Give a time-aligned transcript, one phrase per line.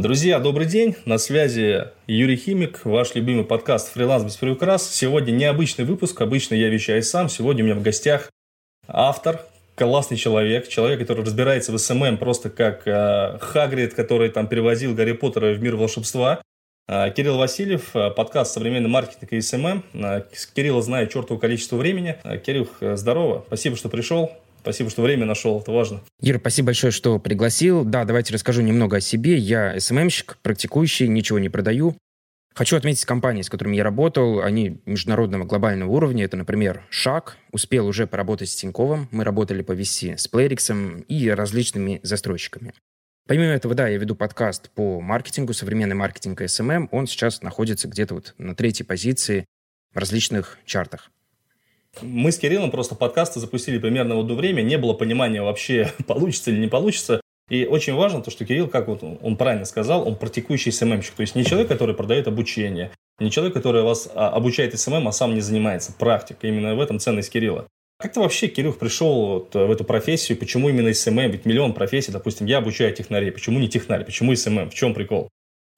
[0.00, 0.96] Друзья, добрый день.
[1.04, 4.90] На связи Юрий Химик, ваш любимый подкаст «Фриланс без приукрас».
[4.90, 6.18] Сегодня необычный выпуск.
[6.22, 7.28] Обычно я вещаю сам.
[7.28, 8.30] Сегодня у меня в гостях
[8.88, 9.42] автор,
[9.74, 15.12] классный человек, человек, который разбирается в SMM просто как э, Хагрид, который там перевозил Гарри
[15.12, 16.40] Поттера в мир волшебства.
[16.88, 19.84] Э, Кирилл Васильев, э, подкаст «Современный маркетинг и SMM».
[19.92, 20.22] Э,
[20.54, 22.16] Кирилла знаю чертову количество времени.
[22.24, 23.44] Э, Кирилл, э, здорово.
[23.48, 24.32] Спасибо, что пришел.
[24.62, 26.02] Спасибо, что время нашел, это важно.
[26.20, 27.84] Юра, спасибо большое, что пригласил.
[27.84, 29.36] Да, давайте расскажу немного о себе.
[29.36, 31.96] Я СММщик, практикующий, ничего не продаю.
[32.54, 34.40] Хочу отметить компании, с которыми я работал.
[34.42, 36.24] Они международного глобального уровня.
[36.24, 37.36] Это, например, Шаг.
[37.52, 39.08] Успел уже поработать с Тиньковым.
[39.12, 42.74] Мы работали по VC с Playrix и различными застройщиками.
[43.26, 46.88] Помимо этого, да, я веду подкаст по маркетингу, современный маркетинг и СММ.
[46.90, 49.46] Он сейчас находится где-то вот на третьей позиции
[49.94, 51.10] в различных чартах.
[52.02, 56.50] Мы с Кириллом просто подкасты запустили примерно в одно время, не было понимания вообще, получится
[56.50, 57.20] или не получится.
[57.48, 61.14] И очень важно то, что Кирилл, как вот он правильно сказал, он практикующий СММщик.
[61.14, 65.12] То есть не человек, который продает обучение, не человек, который вас а, обучает СММ, а
[65.12, 65.92] сам не занимается.
[65.92, 66.38] Практик.
[66.42, 67.66] Именно в этом ценность Кирилла.
[67.98, 70.38] Как ты вообще, Кирилл, пришел вот в эту профессию?
[70.38, 71.30] Почему именно СММ?
[71.30, 73.32] Ведь миллион профессий, допустим, я обучаю технарей.
[73.32, 74.04] Почему не технарь?
[74.04, 74.70] Почему СММ?
[74.70, 75.28] В чем прикол?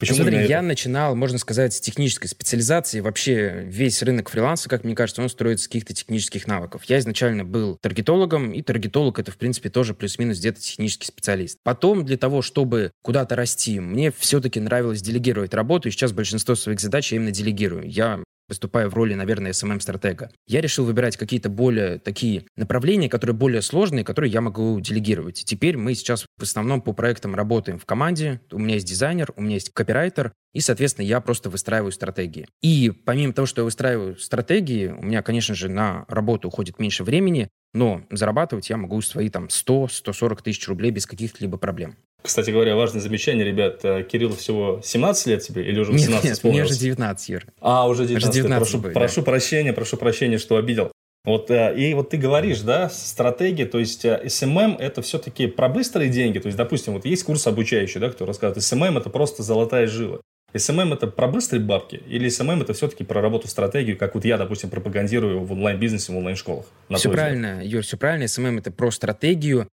[0.03, 0.63] Почему Смотри, я это?
[0.63, 2.99] начинал, можно сказать, с технической специализации.
[2.99, 6.83] Вообще весь рынок фриланса, как мне кажется, он строится с каких-то технических навыков.
[6.89, 11.61] Я изначально был таргетологом, и таргетолог это, в принципе, тоже плюс-минус где-то технический специалист.
[11.63, 16.81] Потом для того, чтобы куда-то расти, мне все-таки нравилось делегировать работу, и сейчас большинство своих
[16.81, 17.89] задач я именно делегирую.
[17.89, 20.31] Я выступая в роли, наверное, SMM-стратега.
[20.47, 25.43] Я решил выбирать какие-то более такие направления, которые более сложные, которые я могу делегировать.
[25.45, 28.41] теперь мы сейчас в основном по проектам работаем в команде.
[28.53, 32.47] У меня есть дизайнер, у меня есть копирайтер, и, соответственно, я просто выстраиваю стратегии.
[32.61, 37.05] И помимо того, что я выстраиваю стратегии, у меня, конечно же, на работу уходит меньше
[37.05, 41.97] времени, но зарабатывать я могу свои там 100-140 тысяч рублей без каких-либо проблем.
[42.23, 43.81] Кстати говоря, важное замечание, ребят.
[43.85, 47.45] Э, Кирилл всего 17 лет тебе или уже 18 нет, нет, мне уже 19, Юр.
[47.61, 48.29] А, уже 19.
[48.29, 49.25] Уже 19 прошу, будет, прошу да.
[49.25, 50.93] прощения, прошу прощения, что обидел.
[51.25, 55.69] Вот, э, и вот ты говоришь, да, стратегия, то есть SMM э, это все-таки про
[55.69, 56.39] быстрые деньги.
[56.39, 60.21] То есть, допустим, вот есть курс обучающий, да, кто рассказывает, SMM это просто золотая жила.
[60.55, 64.37] SMM это про быстрые бабки или SMM это все-таки про работу стратегию, как вот я,
[64.37, 66.67] допустим, пропагандирую в онлайн-бизнесе, в онлайн-школах?
[66.95, 68.25] Все правильно, Юр, все правильно.
[68.25, 69.69] SMM это про стратегию,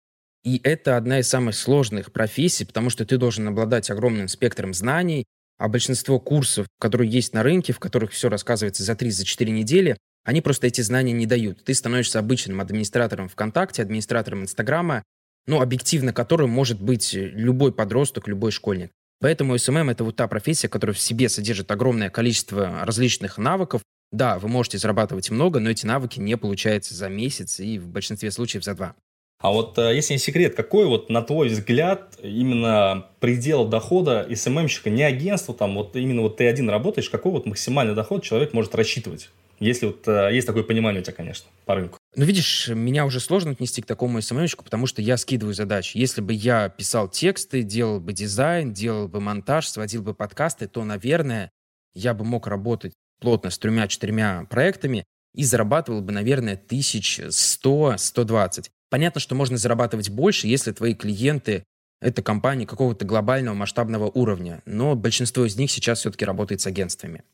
[0.44, 5.24] и это одна из самых сложных профессий, потому что ты должен обладать огромным спектром знаний,
[5.58, 10.40] а большинство курсов, которые есть на рынке, в которых все рассказывается за 3-4 недели, они
[10.40, 11.64] просто эти знания не дают.
[11.64, 15.02] Ты становишься обычным администратором ВКонтакте, администратором Инстаграма,
[15.46, 18.90] ну, объективно которым может быть любой подросток, любой школьник.
[19.20, 23.82] Поэтому SMM— это вот та профессия, которая в себе содержит огромное количество различных навыков.
[24.12, 28.30] Да, вы можете зарабатывать много, но эти навыки не получаются за месяц и в большинстве
[28.30, 28.94] случаев за два.
[29.40, 34.90] А вот э, если не секрет, какой вот, на твой взгляд, именно предел дохода СММщика,
[34.90, 38.74] не агентство, там, вот именно вот ты один работаешь, какой вот максимальный доход человек может
[38.74, 39.30] рассчитывать?
[39.60, 41.98] Если вот э, есть такое понимание у тебя, конечно, по рынку.
[42.16, 45.96] Ну, видишь, меня уже сложно отнести к такому СММщику, потому что я скидываю задачи.
[45.96, 50.84] Если бы я писал тексты, делал бы дизайн, делал бы монтаж, сводил бы подкасты, то,
[50.84, 51.50] наверное,
[51.94, 55.04] я бы мог работать плотно с тремя-четырьмя проектами
[55.34, 58.70] и зарабатывал бы, наверное, тысяч сто, сто двадцать.
[58.90, 61.64] Понятно, что можно зарабатывать больше, если твои клиенты
[62.00, 67.24] это компании какого-то глобального масштабного уровня, но большинство из них сейчас все-таки работает с агентствами.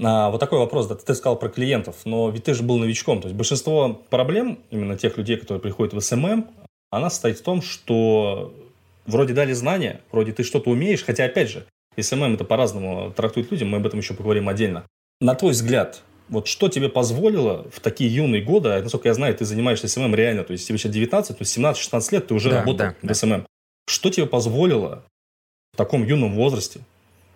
[0.00, 3.20] А, вот такой вопрос, да, ты сказал про клиентов, но ведь ты же был новичком,
[3.20, 6.48] то есть большинство проблем именно тех людей, которые приходят в СММ,
[6.90, 8.54] она состоит в том, что
[9.06, 11.66] вроде дали знания, вроде ты что-то умеешь, хотя опять же,
[11.98, 14.84] СММ это по-разному трактуют люди, мы об этом еще поговорим отдельно.
[15.20, 19.34] На твой взгляд, вот что тебе позволило в такие юные годы, а, насколько я знаю,
[19.34, 22.50] ты занимаешься СММ реально, то есть тебе сейчас 19, то есть 17-16 лет ты уже
[22.50, 23.46] да, работал да, в СММ.
[23.88, 25.04] Что тебе позволило
[25.72, 26.80] в таком юном возрасте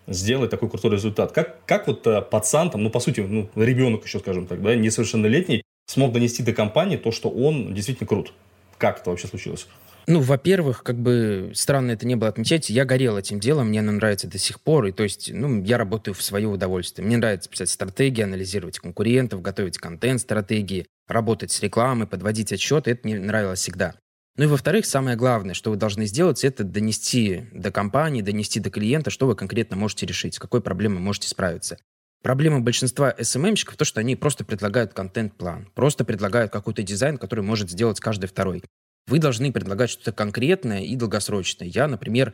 [0.07, 1.33] сделать такой крутой результат?
[1.33, 4.75] Как, как вот э, пацан, там, ну, по сути, ну, ребенок еще, скажем так, да,
[4.75, 8.33] несовершеннолетний, смог донести до компании то, что он действительно крут?
[8.79, 9.67] Как это вообще случилось?
[10.07, 13.93] Ну, во-первых, как бы странно это не было отмечать, я горел этим делом, мне оно
[13.93, 17.07] нравится до сих пор, и то есть, ну, я работаю в свое удовольствие.
[17.07, 23.19] Мне нравится писать стратегии, анализировать конкурентов, готовить контент-стратегии, работать с рекламой, подводить отчеты, это мне
[23.19, 23.95] нравилось всегда.
[24.37, 28.71] Ну и во-вторых, самое главное, что вы должны сделать, это донести до компании, донести до
[28.71, 31.77] клиента, что вы конкретно можете решить, с какой проблемой можете справиться.
[32.23, 37.45] Проблема большинства SMM-щиков в том, что они просто предлагают контент-план, просто предлагают какой-то дизайн, который
[37.45, 38.63] может сделать каждый второй.
[39.07, 41.69] Вы должны предлагать что-то конкретное и долгосрочное.
[41.69, 42.33] Я, например,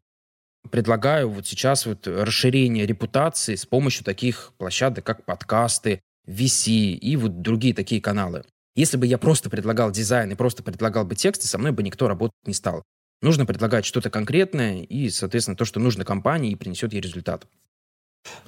[0.70, 7.40] предлагаю вот сейчас вот расширение репутации с помощью таких площадок, как подкасты, VC и вот
[7.40, 8.44] другие такие каналы.
[8.76, 12.06] Если бы я просто предлагал дизайн и просто предлагал бы тексты, со мной бы никто
[12.06, 12.84] работать не стал.
[13.22, 17.46] Нужно предлагать что-то конкретное и, соответственно, то, что нужно компании и принесет ей результат.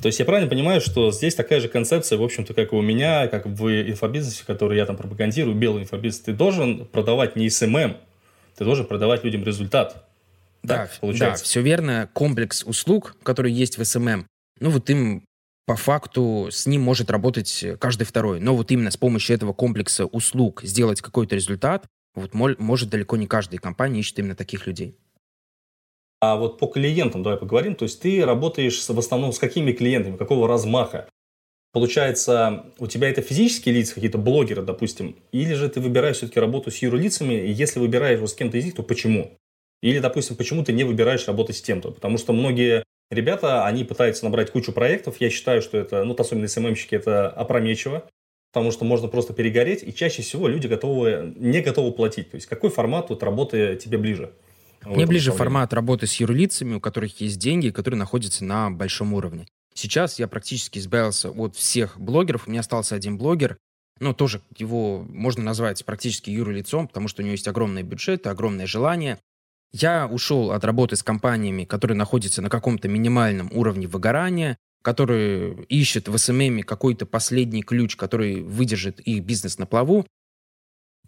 [0.00, 2.82] То есть я правильно понимаю, что здесь такая же концепция, в общем-то, как и у
[2.82, 6.20] меня, как в инфобизнесе, который я там пропагандирую, белый инфобизнес.
[6.20, 7.96] Ты должен продавать не СММ,
[8.60, 10.06] ты должен продавать людям результат.
[10.62, 11.42] Да, так, получается.
[11.42, 12.10] да, все верно.
[12.12, 14.26] Комплекс услуг, который есть в СММ,
[14.60, 15.24] ну вот им
[15.64, 18.38] по факту с ним может работать каждый второй.
[18.38, 23.26] Но вот именно с помощью этого комплекса услуг сделать какой-то результат, вот может далеко не
[23.26, 24.98] каждая компания ищет именно таких людей.
[26.20, 27.74] А вот по клиентам давай поговорим.
[27.74, 31.08] То есть ты работаешь в основном с какими клиентами, какого размаха?
[31.72, 36.70] Получается, у тебя это физические лица, какие-то блогеры, допустим, или же ты выбираешь все-таки работу
[36.70, 39.38] с юрлицами, и если выбираешь вот с кем-то из них, то почему?
[39.82, 41.92] Или, допустим, почему ты не выбираешь работать с тем-то?
[41.92, 45.20] Потому что многие ребята, они пытаются набрать кучу проектов.
[45.20, 48.04] Я считаю, что это, ну, особенно СММщики, это опрометчиво,
[48.52, 52.30] потому что можно просто перегореть, и чаще всего люди готовы, не готовы платить.
[52.30, 54.32] То есть какой формат вот работы тебе ближе?
[54.84, 59.46] Мне ближе формат работы с юрлицами, у которых есть деньги, которые находятся на большом уровне.
[59.80, 62.46] Сейчас я практически избавился от всех блогеров.
[62.46, 63.56] У меня остался один блогер,
[63.98, 68.66] но тоже его можно назвать практически юрлицом, потому что у него есть огромный бюджет, огромное
[68.66, 69.18] желание.
[69.72, 76.08] Я ушел от работы с компаниями, которые находятся на каком-то минимальном уровне выгорания, которые ищут
[76.08, 80.06] в СММ какой-то последний ключ, который выдержит их бизнес на плаву.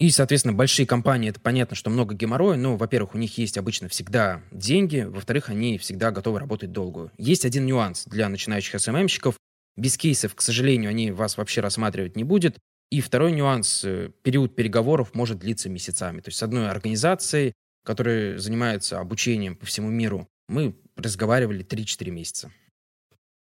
[0.03, 3.89] И, соответственно, большие компании, это понятно, что много геморроя, но, во-первых, у них есть обычно
[3.89, 7.13] всегда деньги, во-вторых, они всегда готовы работать долго.
[7.19, 9.37] Есть один нюанс для начинающих СММщиков.
[9.77, 12.59] Без кейсов, к сожалению, они вас вообще рассматривать не будут.
[12.91, 16.21] И второй нюанс, э, период переговоров может длиться месяцами.
[16.21, 17.55] То есть с одной организацией
[17.85, 22.53] которые занимаются обучением по всему миру, мы разговаривали 3-4 месяца.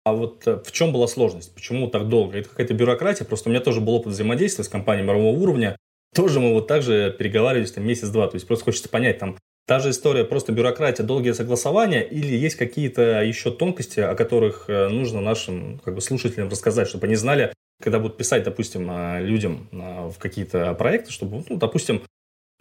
[0.04, 1.54] А вот э, в чем была сложность?
[1.54, 2.38] Почему так долго?
[2.38, 3.24] Это какая-то бюрократия?
[3.24, 5.76] Просто у меня тоже был опыт взаимодействия с компанией мирового уровня.
[6.14, 8.28] Тоже мы вот так же переговаривались там месяц-два.
[8.28, 9.36] То есть просто хочется понять, там
[9.66, 14.88] та же история, просто бюрократия, долгие согласования, или есть какие-то еще тонкости, о которых э,
[14.88, 19.68] нужно нашим как бы, слушателям рассказать, чтобы они знали, когда будут писать, допустим, э, людям
[19.70, 22.02] в какие-то проекты, чтобы, ну, допустим,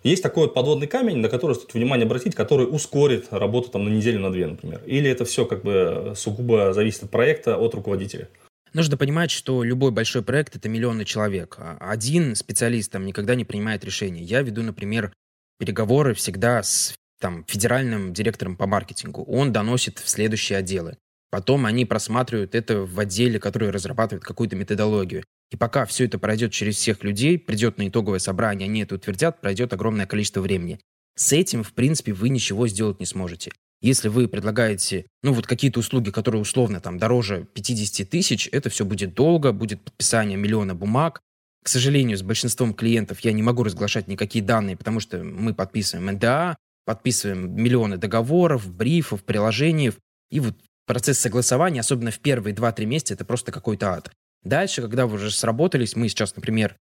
[0.04, 3.90] есть такой вот подводный камень, на который стоит внимание обратить, который ускорит работу там на
[3.90, 4.82] неделю, на две, например.
[4.86, 8.30] Или это все как бы сугубо зависит от проекта, от руководителя.
[8.74, 11.56] Нужно понимать, что любой большой проект– это миллионы человек.
[11.58, 14.24] А один специалист там никогда не принимает решения.
[14.24, 15.12] Я веду, например,
[15.58, 19.24] переговоры всегда с там, федеральным директором по маркетингу.
[19.24, 20.98] Он доносит в следующие отделы.
[21.32, 25.24] Потом они просматривают это в отделе, который разрабатывает какую-то методологию.
[25.52, 29.42] И пока все это пройдет через всех людей, придет на итоговое собрание, они это утвердят,
[29.42, 30.80] пройдет огромное количество времени.
[31.16, 33.52] С этим, в принципе, вы ничего сделать не сможете.
[33.82, 38.84] Если вы предлагаете, ну, вот какие-то услуги, которые условно там дороже 50 тысяч, это все
[38.84, 41.22] будет долго, будет подписание миллиона бумаг.
[41.64, 46.14] К сожалению, с большинством клиентов я не могу разглашать никакие данные, потому что мы подписываем
[46.14, 49.94] НДА, подписываем миллионы договоров, брифов, приложений,
[50.30, 50.56] и вот
[50.86, 54.12] процесс согласования, особенно в первые 2-3 месяца, это просто какой-то ад.
[54.44, 56.76] Дальше, когда вы уже сработались, мы сейчас, например,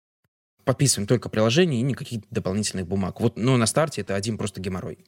[0.65, 3.21] подписываем только приложение и никаких дополнительных бумаг.
[3.21, 5.05] Вот, но на старте это один просто геморрой.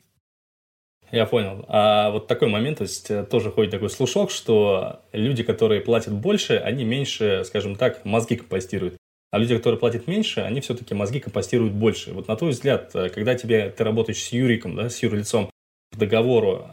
[1.13, 1.65] Я понял.
[1.69, 6.15] А вот такой момент, то есть э, тоже ходит такой слушок, что люди, которые платят
[6.15, 8.97] больше, они меньше, скажем так, мозги компостируют.
[9.33, 12.13] А люди, которые платят меньше, они все-таки мозги компостируют больше.
[12.13, 15.51] Вот на твой взгляд, э, когда тебе, ты работаешь с юриком, да, с юрлицом
[15.91, 16.67] по договору,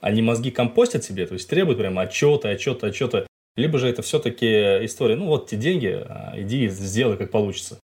[0.00, 3.26] они мозги компостят себе, то есть требуют прямо отчеты, отчеты, отчеты.
[3.56, 7.78] Либо же это все-таки история, ну вот те деньги, а, иди сделай как получится.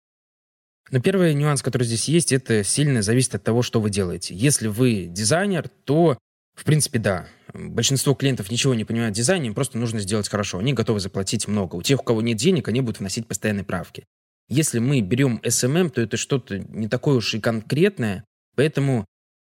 [0.91, 4.33] Но первый нюанс, который здесь есть, это сильно зависит от того, что вы делаете.
[4.35, 6.17] Если вы дизайнер, то,
[6.55, 7.27] в принципе, да.
[7.53, 10.59] Большинство клиентов ничего не понимают в дизайне, им просто нужно сделать хорошо.
[10.59, 11.75] Они готовы заплатить много.
[11.75, 14.05] У тех, у кого нет денег, они будут вносить постоянные правки.
[14.49, 18.23] Если мы берем SMM, то это что-то не такое уж и конкретное,
[18.55, 19.05] поэтому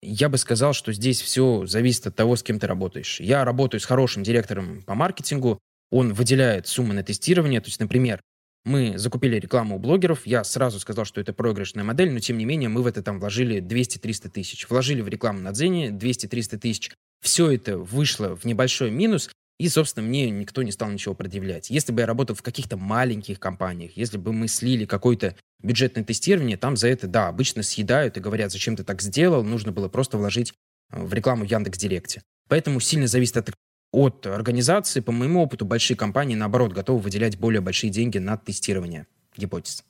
[0.04, 3.20] я бы сказал, что здесь все зависит от того, с кем ты работаешь.
[3.20, 5.60] Я работаю с хорошим директором по маркетингу,
[5.90, 7.62] он выделяет суммы на тестирование.
[7.62, 8.22] То есть, например,
[8.66, 12.46] мы закупили рекламу у блогеров, я сразу сказал, что это проигрышная модель, но тем не
[12.46, 14.70] менее мы в это там вложили 200-300 тысяч.
[14.70, 16.92] Вложили в рекламу на Дзене 200-300 тысяч.
[17.22, 19.30] Все это вышло в небольшой минус,
[19.60, 21.70] и, собственно, мне никто не стал ничего предъявлять.
[21.70, 26.58] Если бы я работал в каких-то маленьких компаниях, если бы мы слили какое-то бюджетное тестирование,
[26.58, 30.18] там за это, да, обычно съедают и говорят, зачем ты так сделал, нужно было просто
[30.18, 30.54] вложить
[30.92, 32.22] э, в рекламу в Яндекс.Директе.
[32.50, 33.54] Поэтому сильно зависит от
[33.94, 39.06] от организации, по моему опыту, большие компании, наоборот, готовы выделять более большие деньги на тестирование
[39.38, 39.86] гипотез.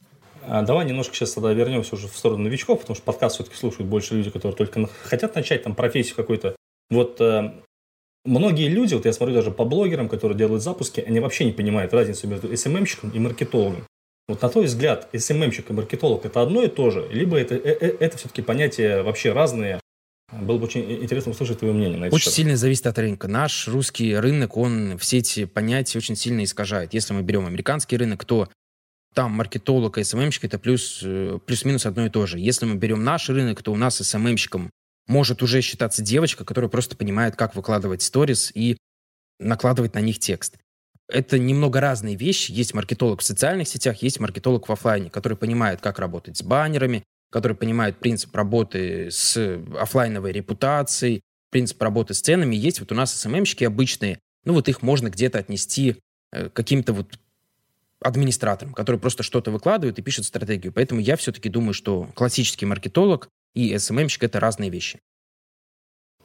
[0.45, 3.89] А давай немножко сейчас тогда вернемся уже в сторону новичков, потому что подкаст все-таки слушают
[3.89, 6.55] больше люди, которые только хотят начать там профессию какую-то.
[6.89, 7.53] Вот э,
[8.25, 11.93] многие люди, вот я смотрю даже по блогерам, которые делают запуски, они вообще не понимают
[11.93, 13.88] разницу между СММщиком и маркетологом.
[14.27, 17.77] Вот на твой взгляд, СММщик и маркетолог это одно и то же, либо это, э,
[17.79, 19.79] э, это все-таки понятия вообще разные,
[20.42, 22.16] Было бы очень интересно услышать твое мнение на это.
[22.16, 22.34] Очень счет.
[22.34, 23.28] сильно зависит от рынка.
[23.28, 26.94] Наш русский рынок, он все эти понятия очень сильно искажает.
[26.94, 28.50] Если мы берем американский рынок, то
[29.13, 32.40] там маркетолог и СММщик это плюс, э, плюс-минус одно и то же.
[32.40, 34.72] Если мы берем наш рынок, то у нас СММщиком
[35.08, 38.78] может уже считаться девочка, которая просто понимает, как выкладывать сторис и
[39.40, 40.58] накладывать на них текст.
[41.08, 42.52] Это немного разные вещи.
[42.52, 47.04] Есть маркетолог в социальных сетях, есть маркетолог в офлайне, который понимает, как работать с баннерами,
[47.34, 49.36] который понимает принцип работы с
[49.80, 52.56] офлайновой репутацией, принцип работы с ценами.
[52.56, 55.96] Есть вот у нас СММщики обычные, ну вот их можно где-то отнести
[56.32, 57.18] э, каким-то вот
[58.00, 60.72] администратором, который просто что-то выкладывает и пишет стратегию.
[60.72, 65.00] Поэтому я все-таки думаю, что классический маркетолог и СММщик— это разные вещи.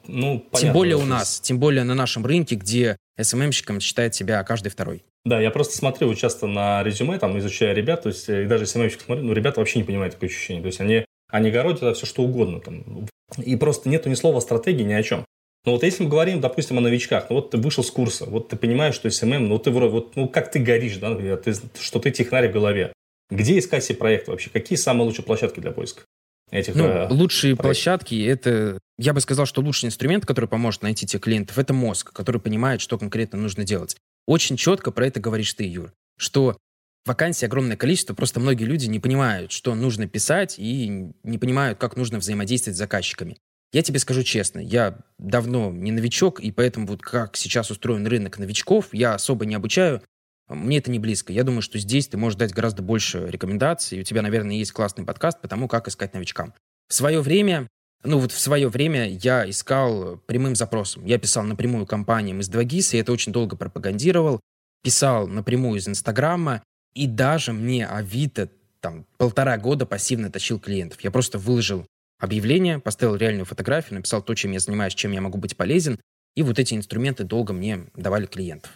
[0.05, 4.43] Ну, понятно, тем более у нас, тем более на нашем рынке, где СММщиком считает себя
[4.43, 5.03] каждый второй.
[5.25, 9.01] Да, я просто смотрю часто на резюме, там, изучая ребят, то есть, и даже СММщик
[9.01, 10.61] смотрю, ну, ребята вообще не понимают такое ощущение.
[10.61, 12.61] То есть, они, они городят это все что угодно.
[12.61, 13.07] Там,
[13.37, 15.25] и просто нету ни слова стратегии, ни о чем.
[15.65, 18.47] Но вот если мы говорим, допустим, о новичках, ну вот ты вышел с курса, вот
[18.47, 21.53] ты понимаешь, что СММ, ну ты вроде, вот, ну как ты горишь, да, например, ты,
[21.79, 22.93] что ты технарь в голове.
[23.29, 24.49] Где искать себе проект вообще?
[24.49, 26.03] Какие самые лучшие площадки для поиска?
[26.49, 27.63] Этих, ну, э, лучшие проектов?
[27.65, 32.11] площадки, это, я бы сказал, что лучший инструмент, который поможет найти тех клиентов, это мозг,
[32.11, 33.97] который понимает, что конкретно нужно делать.
[34.29, 36.55] Очень четко про это говоришь ты, Юр, что
[37.03, 41.97] вакансий огромное количество, просто многие люди не понимают, что нужно писать и не понимают, как
[41.97, 43.37] нужно взаимодействовать с заказчиками.
[43.73, 48.37] Я тебе скажу честно, я давно не новичок, и поэтому вот как сейчас устроен рынок
[48.37, 50.03] новичков, я особо не обучаю,
[50.47, 51.33] мне это не близко.
[51.33, 53.99] Я думаю, что здесь ты можешь дать гораздо больше рекомендаций.
[53.99, 56.53] У тебя, наверное, есть классный подкаст по тому, как искать новичкам.
[56.87, 57.67] В свое время,
[58.03, 61.05] ну вот в свое время я искал прямым запросом.
[61.05, 64.39] Я писал напрямую компаниям из 2GIS, и это очень долго пропагандировал.
[64.83, 66.63] Писал напрямую из Инстаграма,
[66.93, 71.01] и даже мне Авито там полтора года пассивно тащил клиентов.
[71.01, 71.85] Я просто выложил
[72.19, 75.99] объявление, поставил реальную фотографию, написал то, чем я занимаюсь, чем я могу быть полезен,
[76.35, 78.71] и вот эти инструменты долго мне давали клиентов.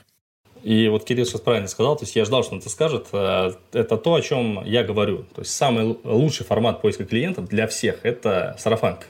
[0.64, 3.08] И вот Кирилл сейчас правильно сказал, то есть я ждал, что он это скажет.
[3.12, 5.26] Э, это то, о чем я говорю.
[5.36, 9.08] То есть самый лучший формат поиска клиентов для всех– это сарафанка.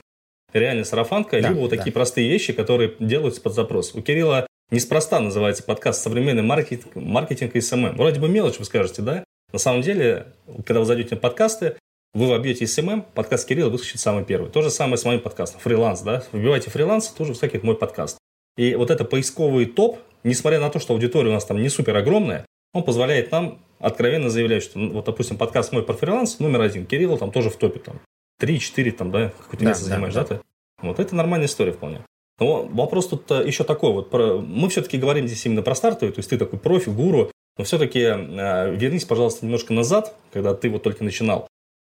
[0.54, 1.76] Реально сарафанка, да, либо вот да.
[1.76, 3.92] такие простые вещи, которые делаются под запрос.
[3.92, 7.96] У Кирилла неспроста называется подкаст «Современный маркетинг, маркетинг и СММ».
[7.96, 9.24] Вроде бы мелочь, вы скажете, да?
[9.52, 10.28] На самом деле,
[10.64, 11.76] когда вы зайдете на подкасты,
[12.12, 14.48] вы вобьете СММ, подкаст Кирилла выскочит самый первый.
[14.48, 15.60] То же самое с моим подкастом.
[15.60, 16.22] Фриланс, да?
[16.32, 18.18] Вбивайте фриланс, тоже выскакивает мой подкаст.
[18.56, 21.96] И вот это поисковый топ, несмотря на то, что аудитория у нас там не супер
[21.96, 26.60] огромная, он позволяет нам откровенно заявлять, что, ну, вот, допустим, подкаст мой про фриланс номер
[26.60, 26.86] один.
[26.86, 27.80] Кирилл там тоже в топе.
[27.80, 28.00] Там
[28.40, 30.26] 3-4 там, да, какое-то место да, занимаешь, да, да.
[30.26, 30.40] ты?
[30.82, 32.02] Вот это нормальная история вполне.
[32.40, 34.10] Но вопрос тут э, еще такой вот.
[34.10, 34.40] Про...
[34.40, 38.00] Мы все-таки говорим здесь именно про стартовый, то есть ты такой профи, гуру, но все-таки
[38.00, 41.46] э, вернись, пожалуйста, немножко назад, когда ты вот только начинал.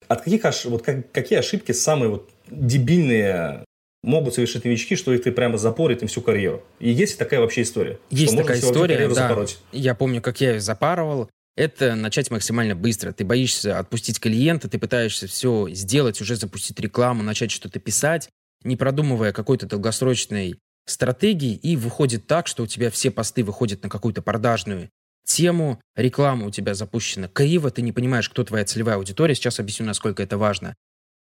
[0.08, 3.66] От каких вот как, какие ошибки самые вот дебильные
[4.02, 6.64] могут совершить новички, что их ты прямо запорит им всю карьеру?
[6.80, 8.00] И есть такая вообще история?
[8.10, 9.14] Есть такая история, да.
[9.14, 9.60] Запороть?
[9.72, 11.30] Я помню, как я ее запарывал.
[11.60, 13.12] Это начать максимально быстро.
[13.12, 18.30] Ты боишься отпустить клиента, ты пытаешься все сделать, уже запустить рекламу, начать что-то писать,
[18.64, 23.90] не продумывая какой-то долгосрочной стратегии, и выходит так, что у тебя все посты выходят на
[23.90, 24.90] какую-то продажную
[25.26, 29.36] тему, реклама у тебя запущена криво, ты не понимаешь, кто твоя целевая аудитория.
[29.36, 30.76] Сейчас объясню, насколько это важно.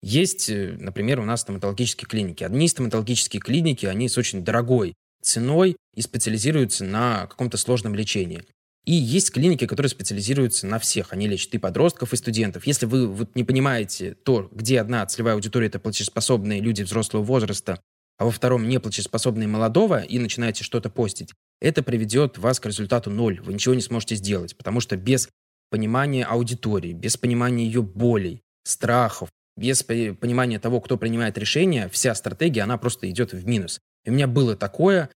[0.04, 2.45] Есть, э, например, у нас стоматологические клиники.
[2.45, 8.45] Одни стоматологические клиники, они с очень дорогой ценой и специализируются на каком-то сложном лечении.
[8.88, 11.12] И есть клиники, которые специализируются на всех.
[11.12, 12.66] Они лечат и подростков, и студентов.
[12.66, 17.83] Если вы вот не понимаете то, где одна целевая аудитория– это платежеспособные люди взрослого возраста,
[18.16, 23.42] а во втором неплатежеспособные молодого, и начинаете что-то постить, это приведет вас к результату ноль.
[23.42, 25.28] Вы ничего не сможете сделать, потому что без
[25.68, 29.28] понимания аудитории, без понимания ее болей, страхов,
[29.59, 33.80] без понимания того, кто принимает решения, вся стратегия, она просто идет в минус.
[34.07, 35.11] И у меня было такое.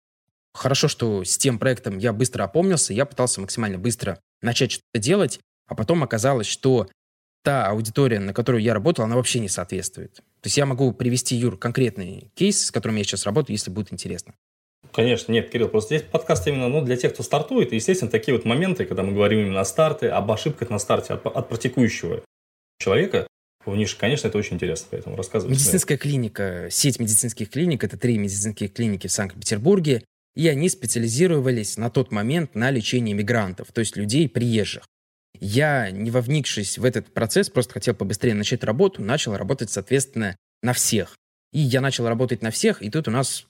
[0.53, 5.39] Хорошо, что с тем проектом я быстро опомнился, я пытался максимально быстро начать что-то делать,
[5.67, 6.89] а потом оказалось, что
[7.43, 10.15] та аудитория, на которую я работал, она вообще не соответствует.
[10.15, 13.93] То есть я могу привести, Юр, конкретный кейс, с которым я сейчас работаю, если будет
[13.93, 14.33] интересно.
[14.91, 17.71] Конечно, нет, Кирилл, просто здесь подкаст именно ну, для тех, кто стартует.
[17.71, 21.13] И, естественно, такие вот моменты, когда мы говорим именно о старте, об ошибках на старте
[21.13, 22.23] от, от практикующего
[22.79, 23.27] человека,
[23.65, 25.59] у них, конечно, это очень интересно, поэтому рассказывайте.
[25.59, 30.03] Медицинская клиника, сеть медицинских клиник, это три медицинские клиники в Санкт-Петербурге,
[30.35, 34.83] и они специализировались на тот момент на лечении мигрантов, то есть людей приезжих.
[35.39, 40.73] Я, не вовникшись в этот процесс, просто хотел побыстрее начать работу, начал работать, соответственно, на
[40.73, 41.17] всех.
[41.51, 43.47] И я начал работать на всех, и тут у нас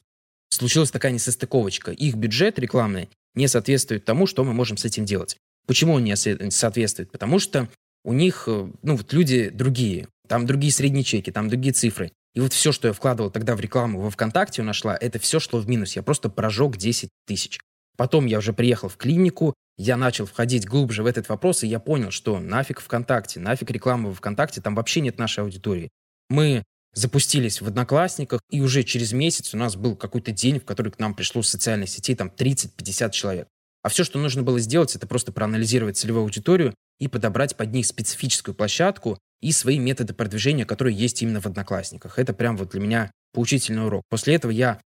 [0.49, 1.91] случилась такая несостыковочка.
[1.91, 5.37] Их бюджет рекламный не соответствует тому, что мы можем с этим делать.
[5.67, 7.11] Почему он не соответствует?
[7.11, 7.69] Потому что
[8.03, 12.11] у них, э, ну, вот люди другие, там другие средние чеки, там другие цифры.
[12.33, 15.59] И вот все, что я вкладывал тогда в рекламу во ВКонтакте, нашла, это все шло
[15.59, 15.95] в минус.
[15.95, 17.59] Я просто прожег 10 тысяч.
[17.97, 21.79] Потом я уже приехал в клинику, я начал входить глубже в этот вопрос, и я
[21.79, 25.89] понял, что нафиг ВКонтакте, нафиг реклама в ВКонтакте, там вообще нет нашей аудитории.
[26.29, 30.91] Мы запустились в Одноклассниках, и уже через месяц у нас был какой-то день, в который
[30.91, 33.47] к нам пришло в социальной сети там 30-50 человек.
[33.83, 37.85] А все, что нужно было сделать, это просто проанализировать целевую аудиторию и подобрать под них
[37.85, 42.19] специфическую площадку и свои методы продвижения, которые есть именно в Одноклассниках.
[42.19, 44.03] Это прям вот для меня поучительный урок.
[44.09, 44.79] После этого я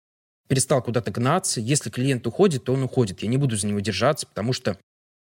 [0.49, 1.61] перестал куда-то гнаться.
[1.61, 3.23] Если клиент уходит, то он уходит.
[3.23, 4.76] Я не буду за него держаться, потому что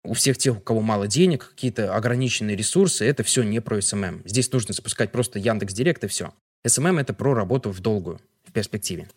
[0.04, 4.22] у всех тех, у кого мало денег, какие-то ограниченные ресурсы, это все не про СММ.
[4.24, 6.32] Здесь нужно запускать просто Яндекс Директ и все.
[6.66, 9.08] СММ это про работу в долгую, в перспективе.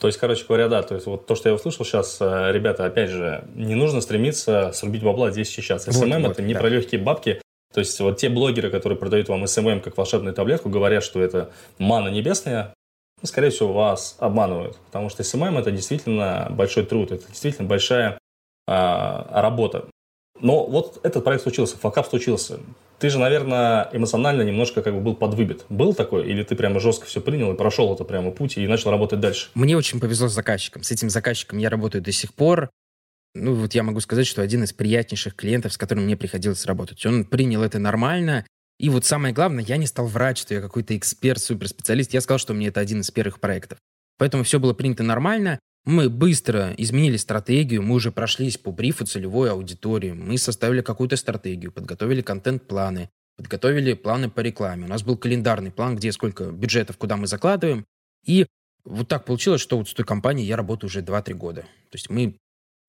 [0.00, 2.84] То есть, короче говоря, да, то есть вот то, что я услышал сейчас, э, ребята,
[2.84, 5.84] опять же, не нужно стремиться срубить бабла здесь сейчас.
[5.84, 6.60] СММ вот, это не да.
[6.60, 7.40] про легкие бабки.
[7.72, 11.50] То есть вот те блогеры, которые продают вам СММ как волшебную таблетку, говорят, что это
[11.78, 12.74] манна небесная,
[13.20, 14.76] ну, скорее всего, вас обманывают.
[14.86, 18.18] Потому что СММ это действительно большой труд, это действительно большая
[18.66, 19.86] а, работа.
[20.40, 22.60] Но вот этот проект случился, факап случился.
[22.98, 25.64] Ты же, наверное, эмоционально немножко как бы был подвыбит.
[25.68, 26.28] Был такой?
[26.28, 29.50] Или ты прямо жестко все принял и прошел это прямо путь и начал работать дальше?
[29.54, 30.82] Мне очень повезло с заказчиком.
[30.82, 32.70] С этим заказчиком я работаю до сих пор.
[33.34, 37.04] Ну, вот я могу сказать, что один из приятнейших клиентов, с которым мне приходилось работать.
[37.06, 38.46] Он принял это нормально.
[38.78, 42.14] И вот самое главное, я не стал врать, что я какой-то эксперт, суперспециалист.
[42.14, 43.78] Я сказал, что мне это один из первых проектов.
[44.18, 45.58] Поэтому все было принято нормально.
[45.84, 51.72] Мы быстро изменили стратегию, мы уже прошлись по брифу целевой аудитории, мы составили какую-то стратегию,
[51.72, 54.84] подготовили контент-планы, подготовили планы по рекламе.
[54.84, 57.86] У нас был календарный план, где сколько бюджетов, куда мы закладываем.
[58.26, 58.46] И
[58.84, 61.62] вот так получилось, что вот с той компанией я работаю уже 2-3 года.
[61.62, 62.36] То есть мы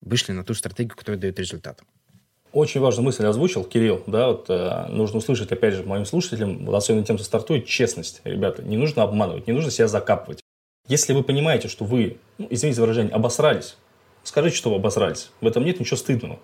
[0.00, 1.82] вышли на ту стратегию, которая дает результат.
[2.52, 6.74] Очень важную мысль озвучил Кирилл, да, вот э, нужно услышать, опять же, моим слушателям, вот
[6.74, 10.40] особенно тем, кто стартует, честность, ребята, не нужно обманывать, не нужно себя закапывать.
[10.88, 13.76] Если вы понимаете, что вы, ну, извините за выражение, обосрались,
[14.24, 15.30] скажите, что вы обосрались.
[15.40, 16.40] В этом нет ничего стыдного.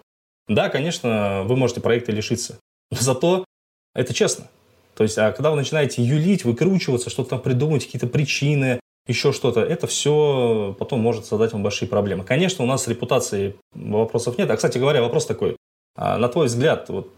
[0.46, 2.60] Да, конечно, вы можете проекта лишиться,
[2.92, 3.45] но зато
[3.92, 4.49] это честно.
[4.95, 9.60] То есть, а когда вы начинаете юлить, выкручиваться, что-то там придумать, какие-то причины, еще что-то,
[9.60, 12.25] это все потом может создать вам большие проблемы.
[12.25, 14.50] Конечно, у нас с репутацией вопросов нет.
[14.50, 15.56] А, кстати говоря, вопрос такой.
[15.97, 17.12] А, на твой взгляд, вот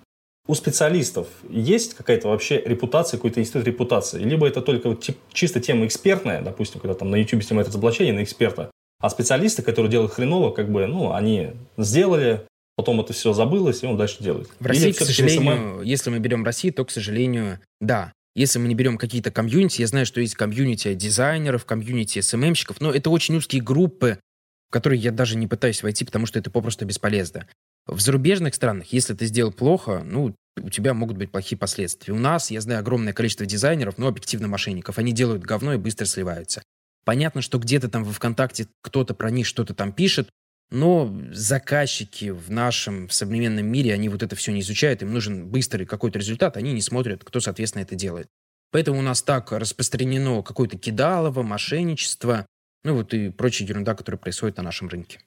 [0.47, 4.23] у специалистов есть какая-то вообще репутация, какой-то институт репутации?
[4.23, 8.23] Либо это только вот чисто тема экспертная, допустим, когда там на YouTube снимают разоблачение на
[8.23, 8.71] эксперта,
[9.01, 12.47] а специалисты, которые делают хреново, как бы, ну, они сделали,
[12.77, 14.49] потом это все забылось, и он дальше делает.
[14.59, 15.83] В России, к сожалению, SMM...
[15.83, 18.13] если мы берем Россию, то, к сожалению, да.
[18.39, 22.81] Если мы не берем какие-то комьюнити, я знаю, что есть комьюнити дизайнеров, комьюнити SMM щиков,
[22.81, 24.21] но это очень узкие группы,
[24.69, 27.49] в которые я даже не пытаюсь войти, потому что это попросту бесполезно.
[27.89, 32.15] В зарубежных странах, если ты сделал плохо, ну, у тебя могут быть плохие последствия.
[32.15, 34.99] У нас, я знаю, огромное количество дизайнеров, но объективно мошенников.
[34.99, 36.63] Они делают говно и быстро сливаются.
[37.05, 40.29] Понятно, что где-то там во ВКонтакте кто-то про них что-то там пишет,
[40.71, 45.49] но заказчики в нашем в современном мире, они вот это все не изучают, им нужен
[45.49, 48.29] быстрый какой-то результат, они не смотрят, кто, соответственно, это делает.
[48.71, 52.47] Поэтому у нас так распространено какое-то кидалово, мошенничество,
[52.85, 55.21] ну вот и прочая ерунда, которая происходит на нашем рынке.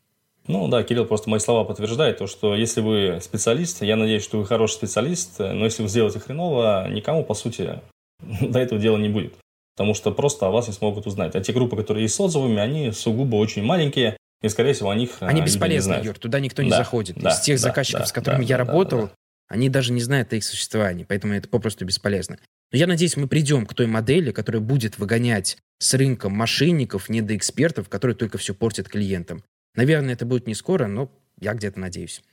[0.48, 4.40] Ну да, Кирилл просто мои слова подтверждает, то, что если вы специалист, я надеюсь, что
[4.40, 7.80] вы хороший специалист, но если вы сделаете хреново, никому, по сути,
[8.42, 9.34] до этого дела не будет.
[9.76, 11.36] Потому что просто о вас не смогут узнать.
[11.36, 14.96] А те группы, которые есть с отзывами, они сугубо очень маленькие, и, скорее всего, о
[14.96, 17.18] них а, Они бесполезны, Юр, туда никто не да, заходит.
[17.18, 19.14] Да, Из тех да, заказчиков, да, с которыми да, я работал, да, да.
[19.50, 22.40] они даже не знают о их существовании, поэтому это попросту бесполезно.
[22.72, 27.90] Но я надеюсь, мы придем к той модели, которая будет выгонять с рынка мошенников, недоэкспертов,
[27.90, 29.44] которые только все портят клиентам.
[29.76, 32.24] Наверное, это будет не скоро, но я где-то надеюсь.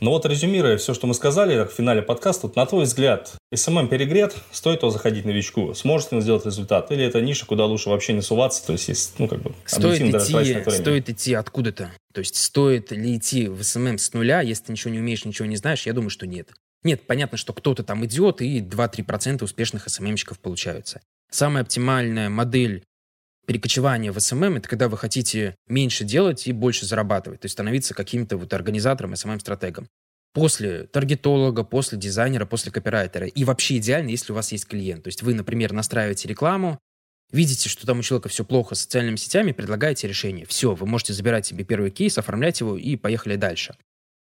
[0.00, 4.36] Ну вот резюмируя все, что мы сказали в финале подкаста, на твой взгляд, SMM перегрет,
[4.50, 5.72] стоит его заходить новичку?
[5.74, 6.90] Сможет ли он сделать результат?
[6.92, 8.66] Или это ниша, куда лучше вообще не суваться?
[8.66, 11.90] То есть, есть ну, как бы, стоит идти, стоит идти откуда-то.
[12.12, 15.46] То есть, стоит ли идти в SMM с нуля, если ты ничего не умеешь, ничего
[15.46, 15.86] не знаешь?
[15.86, 16.50] Я думаю, что нет.
[16.82, 21.00] Нет, понятно, что кто-то там идет, и 2-3% успешных SMM-щиков получаются.
[21.30, 22.84] Самая оптимальная модель
[23.46, 27.94] перекочевание в SMM— это когда вы хотите меньше делать и больше зарабатывать, то есть становиться
[27.94, 29.88] каким-то вот организатором, SMM-стратегом.
[30.34, 33.26] После таргетолога, после дизайнера, после копирайтера.
[33.26, 35.04] И вообще идеально, если у вас есть клиент.
[35.04, 36.78] То есть вы, например, настраиваете рекламу,
[37.32, 40.44] видите, что там у человека все плохо с социальными сетями, предлагаете решение.
[40.44, 43.76] Все, вы можете забирать себе первый кейс, оформлять его и поехали дальше.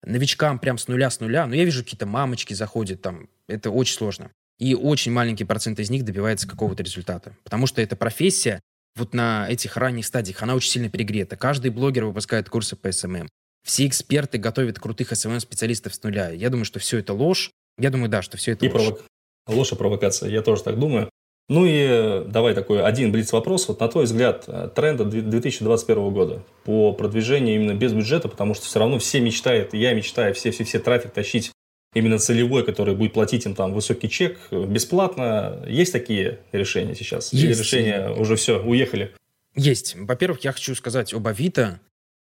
[0.06, 3.96] Новичкам прям с нуля, с нуля, но я вижу, какие-то мамочки заходят там, это очень
[3.96, 4.30] сложно.
[4.60, 7.36] И очень маленький процент из них добивается какого-то результата.
[7.44, 8.62] Потому что это профессия,
[8.96, 11.36] вот на этих ранних стадиях, она очень сильно перегрета.
[11.36, 13.28] Каждый блогер выпускает курсы по SMM.
[13.64, 16.30] Все эксперты готовят крутых SMM-специалистов с нуля.
[16.30, 17.52] Я думаю, что все это ложь.
[17.78, 18.82] Я думаю, да, что все это и ложь.
[18.84, 19.06] Провок...
[19.48, 20.30] Ложь и провокация.
[20.30, 21.10] Я тоже так думаю.
[21.48, 23.68] Ну и давай такой один блиц-вопрос.
[23.68, 28.66] Вот на твой взгляд, э, тренда 2021 года по продвижению именно без бюджета, потому что
[28.66, 31.52] все равно все мечтают, я мечтаю, все-все-все трафик тащить
[31.96, 35.64] именно целевой, который будет платить им там высокий чек бесплатно.
[35.68, 37.34] Есть такие решения сейчас?
[37.34, 37.44] Есть.
[37.44, 39.16] Или решения уже все, уехали?
[39.56, 39.96] Есть.
[39.96, 41.80] Во-первых, я хочу сказать об Авито.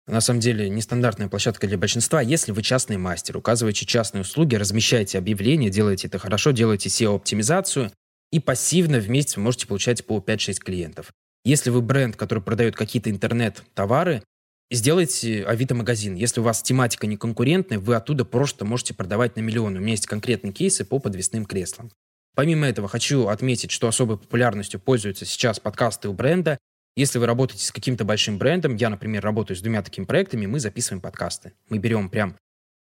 [0.06, 2.22] На самом деле, нестандартная площадка для большинства.
[2.22, 7.92] Если вы частный мастер, указываете частные услуги, размещаете объявления, делаете это хорошо, делаете SEO-оптимизацию,
[8.32, 11.12] и пассивно в месяц вы можете получать по 5-6 клиентов.
[11.44, 14.24] Если вы бренд, который продает какие-то интернет-товары,
[14.72, 16.16] сделайте Авито-магазин.
[16.16, 19.80] Если у вас тематика не конкурентная, вы оттуда просто можете продавать на миллионы.
[19.80, 21.92] У меня есть конкретные кейсы по подвесным креслам.
[22.36, 26.58] Помимо этого, хочу отметить, что особой популярностью пользуются сейчас подкасты у бренда.
[26.96, 30.60] Если вы работаете с каким-то большим брендом, я, например, работаю с двумя такими проектами, мы
[30.60, 31.54] записываем подкасты.
[31.70, 32.36] Мы берем прям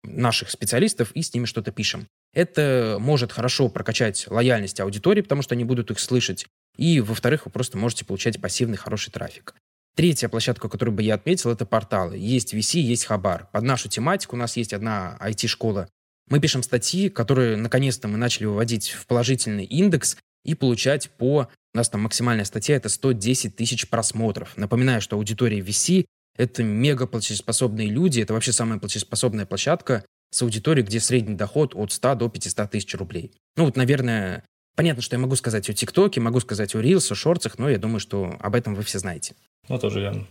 [0.04, 2.08] наших специалистов и с ними что-то пишем.
[2.34, 6.46] Это может хорошо прокачать лояльность аудитории, потому что они будут их слышать.
[6.78, 9.56] И, во-вторых, вы просто можете получать пассивный хороший трафик.
[10.00, 12.18] Третья площадка, которую бы я отметил, это порталы.
[12.18, 13.50] Есть VC, есть Хабар.
[13.52, 15.90] Под нашу тематику у нас есть одна IT-школа.
[16.30, 21.50] Мы пишем статьи, которые наконец-то мы начали выводить в положительный индекс и получать по...
[21.74, 24.56] У нас там максимальная статья— это 110 тысяч просмотров.
[24.56, 26.06] Напоминаю, что аудитория VC—
[26.38, 31.92] это мега платежеспособные люди, это вообще самая платежеспособная площадка с аудиторией, где средний доход от
[31.92, 33.34] 100 до 500 тысяч рублей.
[33.58, 34.46] Ну вот, наверное,
[34.80, 37.70] понятно, что я могу сказать о ТикТоке, могу сказать о Reels, о Shorts ах, но
[37.70, 39.36] я думаю, что об этом вы все знаете.
[39.68, 40.26] Ну, тоже верно.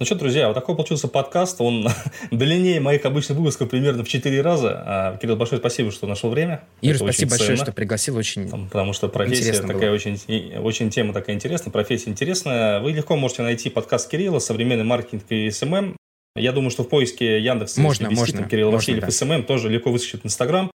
[0.00, 1.60] Ну что, друзья, вот такой получился подкаст.
[1.60, 1.86] Он
[2.32, 4.82] длиннее моих обычных выпусков примерно в 4 раза.
[4.84, 6.64] А, Кирилл, большое спасибо, что нашел время.
[6.80, 8.16] Юр, Это спасибо большое, что пригласил.
[8.16, 9.92] Очень Там, Потому что профессия такая было.
[9.92, 10.18] очень,
[10.58, 12.80] очень тема такая интересная, профессия интересная.
[12.80, 15.96] Вы легко можете найти подкаст Кирилла «Современный маркетинг и SMM».
[16.34, 19.10] Я думаю, что в поиске Яндекса, можно, если можно, Кирилл можно, Васильев да.
[19.12, 20.72] SMM, тоже легко выскочит Инстаграм.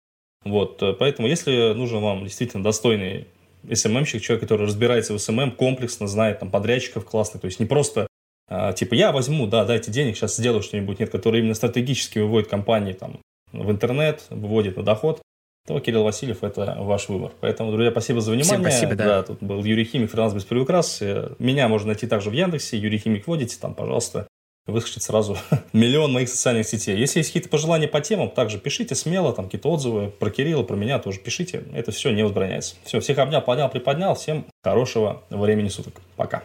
[0.44, 3.26] Вот, поэтому, если нужен вам действительно достойный
[3.70, 7.66] SMM щик, человек, который разбирается в SMM, комплексно знает там подрядчиков классных, то есть не
[7.66, 8.06] просто
[8.48, 12.48] а, типа я возьму, да, дайте денег, сейчас сделаю что-нибудь, нет, который именно стратегически выводит
[12.48, 13.20] компании там
[13.52, 15.22] в интернет, выводит на доход,
[15.66, 17.32] то Кирилл Васильев– это ваш выбор.
[17.40, 18.58] Поэтому, друзья, спасибо за внимание.
[18.58, 19.04] Всем спасибо, да.
[19.04, 19.22] да.
[19.22, 21.00] Тут был Юрий Химик, фриланс без приукрас.
[21.38, 22.76] Меня можно найти также в Яндексе.
[22.76, 24.26] Юрий Химик вводите, там, пожалуйста,
[24.66, 25.36] выскочит сразу
[25.72, 26.96] миллион моих социальных сетей.
[26.96, 30.76] Если есть какие-то пожелания по темам, также пишите смело, там какие-то отзывы про Кирилла, про
[30.76, 31.64] меня тоже пишите.
[31.74, 32.76] Это все не возбраняется.
[32.84, 34.14] Все, всех обнял, поднял, приподнял.
[34.14, 36.00] Всем хорошего времени суток.
[36.16, 36.44] Пока.